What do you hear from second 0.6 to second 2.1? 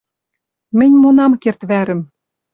Мӹнь мон ам керд вӓрӹм.